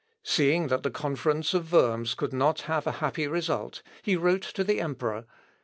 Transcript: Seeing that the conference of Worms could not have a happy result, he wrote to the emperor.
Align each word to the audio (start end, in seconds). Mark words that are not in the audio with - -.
Seeing 0.23 0.69
that 0.69 0.81
the 0.81 0.89
conference 0.89 1.53
of 1.53 1.71
Worms 1.71 2.15
could 2.15 2.33
not 2.33 2.61
have 2.61 2.87
a 2.87 2.91
happy 3.03 3.27
result, 3.27 3.83
he 4.01 4.15
wrote 4.15 4.41
to 4.41 4.63
the 4.63 4.81
emperor. 4.81 5.25